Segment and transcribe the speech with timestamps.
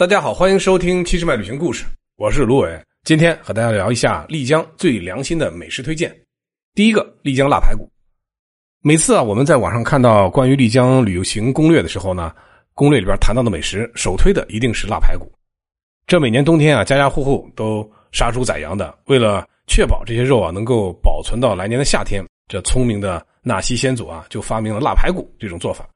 [0.00, 1.84] 大家好，欢迎收听七十迈旅行故事，
[2.16, 2.82] 我是卢伟。
[3.04, 6.10] 今天和大家聊一下丽江最良心的美食推荐。
[6.74, 7.86] 第一个，丽江腊排骨。
[8.80, 12.34] 每次啊，我们在网上看到关于丽江旅游行攻略的时候呢，
[12.72, 15.30] 攻略里边谈到的美食，首推的一定是腊排骨。
[16.06, 25.86] 这每年冬天啊，家家户户都杀猪宰羊的，为了确保这些肉啊能够保存到来年的夏天，这聪明的纳西先祖啊就发明了腊排骨这种做法，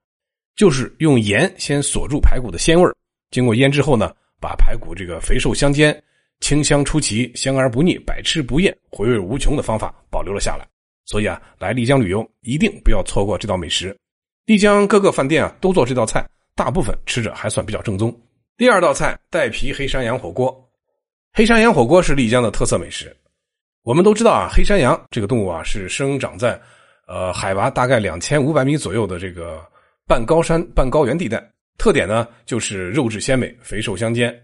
[0.56, 2.94] 就是用盐先锁住排骨的鲜味儿。
[3.34, 6.00] 经过腌制后呢，把排骨这个肥瘦相间、
[6.38, 10.64] 清香出奇、香而不腻、百吃不厌、回味无穷的方法保留了下来。
[11.04, 13.92] 所以啊，来丽江旅游一定不要错过这道美食。
[14.46, 18.16] 丽江各个饭店啊都做这道菜，大部分吃着还算比较正宗。
[18.56, 20.56] 第二道菜带皮黑山羊火锅，
[21.32, 23.16] 黑山羊火锅是丽江的特色美食。
[23.82, 26.56] 我们都知道啊，黑山羊这个动物啊是生长在
[27.08, 29.60] 呃海拔大概两千五百米左右的这个
[30.06, 31.44] 半高山半高原地带。
[31.84, 34.34] 特点呢，就是肉质鲜美、肥瘦相间。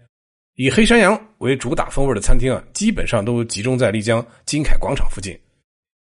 [0.57, 5.35] 以黑山羊为主打风味的餐厅啊，基本上都集中在丽江金凯广场附近。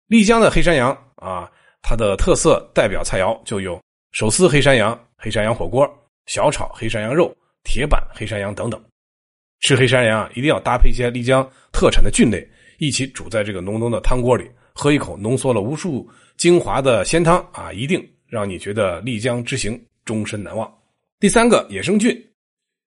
[0.08, 1.48] 丽江的黑山羊啊，
[1.80, 5.88] 它的特色代表菜肴就有手撕黑山羊、黑山羊火锅、
[6.26, 7.32] 小炒黑山羊肉、
[7.62, 8.82] 铁板黑山羊等等。
[9.60, 12.44] 吃黑山羊啊一定要搭配一些丽江特产的菌类，
[12.80, 20.68] 一起煮在这个浓浓的汤锅里，喝一口浓缩了无数精华的鲜汤啊，一定让你觉得丽江之行终身难忘。
[21.22, 22.12] 第三个野生菌，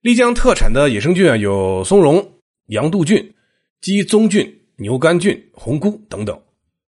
[0.01, 2.21] 丽江特产的野生菌啊，有松茸、
[2.65, 3.33] 羊肚菌、
[3.79, 6.37] 鸡枞菌、牛肝菌、红菇等等。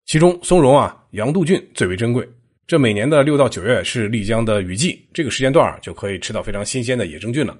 [0.04, 2.28] 其中松茸啊、羊肚菌最为珍贵。
[2.66, 7.56] 这每年的六到九月是丽江的雨季，这个时间段就可以吃到非常新鲜的野生菌了。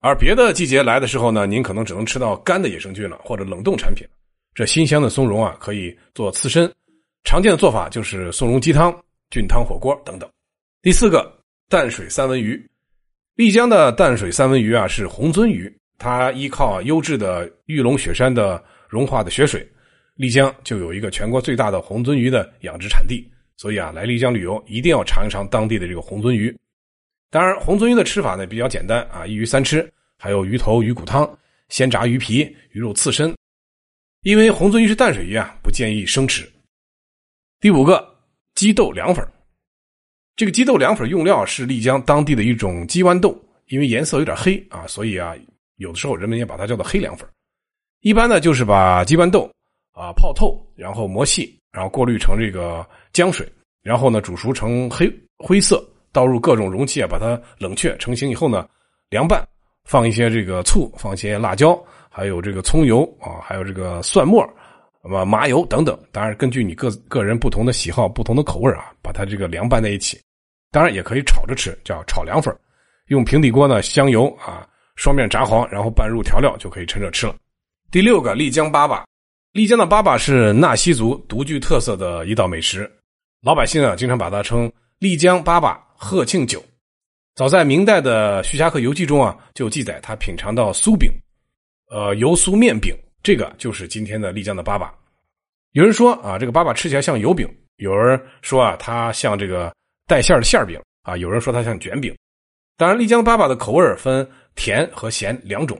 [0.00, 4.08] 而别的季节来的时候呢，您可能只能吃到干的野生菌了，或者冷冻产品。
[4.54, 6.72] 这新鲜的松茸啊，可以做刺身，
[7.24, 8.90] 常见的做法就是松茸鸡汤、
[9.28, 10.26] 菌汤火锅等等。
[10.80, 11.30] 第四个
[11.68, 12.66] 淡水三文鱼。
[13.38, 19.64] 丽江的淡水三文鱼啊是红鳟鱼，它依靠优质的玉龙雪山的融化的雪水，
[20.16, 23.24] 丽江就有一个全国最大的红鳟鱼的养殖产地，
[23.56, 26.52] 所以啊来丽江旅游一定要尝一尝当地的这个红鳟鱼。
[27.30, 29.88] 当然，红鳟鱼的吃法呢比较简单啊，一鱼三吃，
[30.18, 31.38] 还有鱼头鱼骨汤、
[31.68, 32.40] 鲜炸鱼皮、
[32.72, 33.32] 鱼肉刺身。
[34.22, 36.44] 因为红鳟鱼是淡水鱼啊，不建议生吃。
[37.60, 38.04] 第五个
[38.56, 39.24] 鸡豆凉粉。
[40.38, 43.36] 这个鸡豆凉粉用料是丽江当地的一种鸡豌豆，
[43.70, 45.34] 因为颜色有点黑啊，所以啊，
[45.78, 47.28] 有的时候人们也把它叫做黑凉粉。
[48.02, 49.50] 一般呢，就是把鸡豌豆
[49.90, 53.44] 啊泡透，然后磨细，然后过滤成这个浆水，
[53.82, 58.64] 然后呢煮熟成黑灰色，倒入各种容器啊，把它冷却成型以后呢，
[59.10, 59.44] 凉拌，
[59.86, 61.76] 放一些这个醋，放一些辣椒，
[62.08, 64.48] 还有这个葱油啊，还有这个蒜末。
[65.02, 70.16] 那么麻油等等，当然根据你个个人不同的喜好、不同的口味啊，把它这个凉拌在一起。
[70.70, 72.54] 当然也可以炒着吃，叫炒凉粉。
[73.06, 77.34] 用平底锅呢，香油啊，双面炸黄，然后拌入调料，就可以趁热吃了。
[77.90, 79.02] 第六个，丽江粑粑。
[79.52, 82.90] 丽江的粑粑是纳西族独具特色的一道美食，
[83.40, 86.62] 老百姓啊，经常把它称丽江粑粑贺庆酒。
[87.34, 91.10] 早在明代的《徐霞客游记》中啊，就记载他品尝到酥饼，
[91.90, 94.90] 呃，油酥面饼，这个就是今天的丽江的粑粑。
[95.72, 99.72] 有人说啊，这个粑粑吃起来像油饼；有人说啊，它像这个。
[100.08, 102.16] 带馅的馅饼啊，有人说它像卷饼。
[102.78, 105.78] 当然，丽江粑粑的口味分甜和咸两种，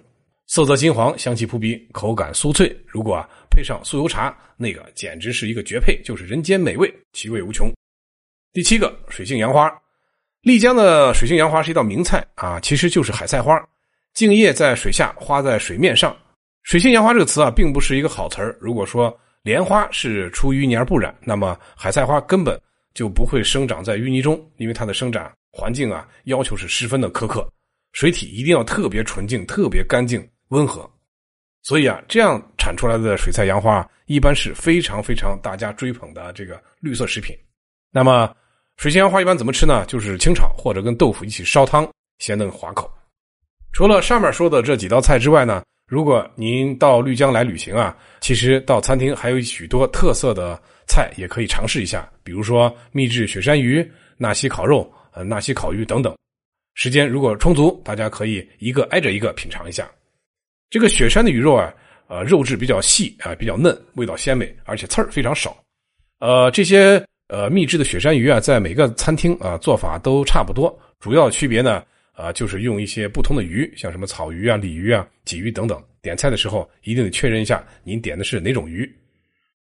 [0.48, 2.78] 色泽金黄，香气扑鼻，口感酥脆。
[2.86, 7.72] 如果啊配上酥油茶，那个简直是一个绝配，就是人间美味，其味无穷。
[8.52, 9.72] 第七个，水性杨花。
[10.42, 13.58] 丽江的水性杨花是一道名菜啊，其实就是海菜花，
[14.12, 16.14] 茎叶在水下，花在水面上。
[16.64, 18.54] 水性杨花这个词啊，并不是一个好词。
[18.60, 22.60] 如果说莲花是出淤泥而不染，那么海菜花根本。
[22.94, 27.49] 就不会生长在淤泥中，因为它的生长环境啊要求是十分的苛刻，
[27.93, 30.88] 水体一定要特别纯净、特别干净、温和，
[31.62, 37.37] 所以啊，这样产出来的水菜杨花一般是非常非常大家追捧的这个绿色食品。
[37.91, 38.34] 那么，
[38.76, 39.84] 水仙杨花一般怎么吃呢？
[39.87, 41.88] 就是清炒或者跟豆腐一起烧汤，
[42.19, 42.91] 鲜嫩滑口。
[43.72, 45.62] 除了上面说的这几道菜之外呢？
[45.88, 56.14] 如果您到丽江来旅行啊，其实到餐厅还有许多特色的菜也可以尝试一下，比如说秘制雪山鱼、纳西烤肉、呃纳西烤鱼等等。
[56.75, 59.90] 时间如果充足，大家可以一个挨着一个品尝一下。
[60.69, 61.73] 这个雪山的鱼肉啊，
[62.06, 65.56] 呃肉质比较细啊，比较嫩，味道鲜美，而且刺儿非常少。
[66.20, 71.82] 呃，这些呃秘制的雪山鱼啊，在每个餐厅啊做法都差不多，主要区别呢。
[72.19, 75.81] 啊，就是用一些不同的鱼，像什么草鱼啊、鲤鱼啊、鲫鱼等等。
[76.03, 78.93] 点菜的时候一定得确认一下您点的是哪种鱼。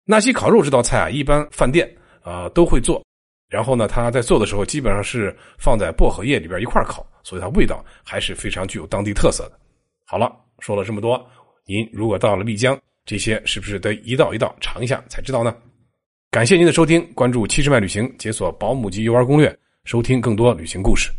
[0.06, 3.04] 纳西烤肉这道菜啊，一般饭店啊都会做。
[3.50, 9.60] 然后呢，他在做的时候基本上是放在薄荷叶里边一块烤，所以它味道还是非常具有当地特色的。
[10.06, 11.28] 好了，说了这么多，
[11.66, 15.56] 您如果到了丽江，这些是不是得一道一道尝一下才知道呢？
[16.30, 21.10] 感谢您的收听，关注七十迈旅行，解锁保姆级游玩攻略，收听更多旅行故事。